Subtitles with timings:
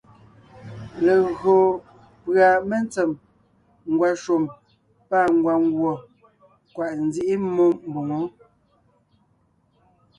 [1.05, 1.53] Legÿo
[2.23, 3.11] pʉ́a mentsèm,
[3.91, 4.43] ngwàshùm
[5.09, 5.91] pâ ngwàngùɔ,
[6.73, 8.19] kwàʼ nzíʼi mmó mbòŋo.